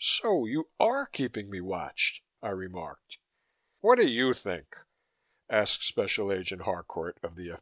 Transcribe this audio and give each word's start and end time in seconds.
"So 0.00 0.46
you 0.46 0.70
are 0.80 1.04
keeping 1.04 1.50
me 1.50 1.60
watched," 1.60 2.22
I 2.40 2.48
remarked. 2.52 3.18
"What 3.80 3.96
do 3.98 4.08
you 4.08 4.32
think?" 4.32 4.78
asked 5.50 5.84
Special 5.84 6.32
Agent 6.32 6.62
Harcourt 6.62 7.18
of 7.22 7.34
the 7.34 7.50
F. 7.50 7.60